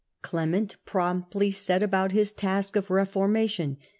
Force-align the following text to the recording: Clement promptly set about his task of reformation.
Clement 0.23 0.77
promptly 0.83 1.51
set 1.51 1.83
about 1.83 2.11
his 2.11 2.31
task 2.31 2.75
of 2.75 2.89
reformation. 2.89 3.77